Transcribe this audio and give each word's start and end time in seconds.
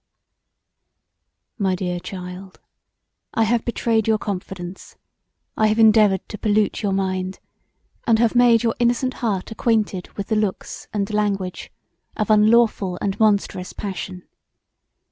"My 1.59 1.75
dear 1.75 1.99
Child 1.99 2.59
"I 3.35 3.43
have 3.43 3.63
betrayed 3.63 4.07
your 4.07 4.17
confidence; 4.17 4.95
I 5.55 5.67
have 5.67 5.77
endeavoured 5.77 6.27
to 6.29 6.39
pollute 6.39 6.81
your 6.81 6.91
mind, 6.91 7.37
and 8.07 8.17
have 8.17 8.33
made 8.33 8.63
your 8.63 8.73
innocent 8.79 9.13
heart 9.21 9.51
acquainted 9.51 10.09
with 10.17 10.29
the 10.29 10.35
looks 10.35 10.87
and 10.91 11.13
language 11.13 11.71
of 12.17 12.31
unlawful 12.31 12.97
and 12.99 13.19
monstrous 13.19 13.73
passion. 13.73 14.23